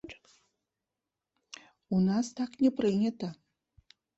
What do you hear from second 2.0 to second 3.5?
нас так не прынята!